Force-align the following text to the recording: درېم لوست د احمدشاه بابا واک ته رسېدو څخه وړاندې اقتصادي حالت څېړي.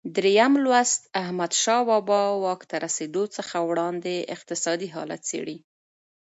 درېم 0.15 0.53
لوست 0.63 1.01
د 1.03 1.07
احمدشاه 1.23 1.81
بابا 1.89 2.21
واک 2.43 2.61
ته 2.69 2.75
رسېدو 2.85 3.23
څخه 3.35 3.55
وړاندې 3.69 4.15
اقتصادي 4.35 4.87
حالت 4.95 5.21
څېړي. 5.29 5.57